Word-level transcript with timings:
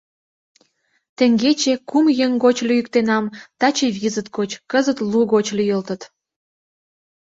Теҥгече 1.17 1.73
кум 1.89 2.05
еҥ 2.25 2.31
гоч 2.43 2.57
лӱйыктенам, 2.67 3.25
таче 3.59 3.87
визыт 3.99 4.27
гоч, 4.37 4.51
кызыт 4.71 4.97
лу 5.09 5.19
гоч 5.33 5.47
лӱйылтыт. 5.57 6.01